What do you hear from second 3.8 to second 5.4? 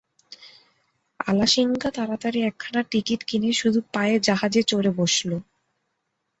পায়ে জাহাজে চড়ে বসল।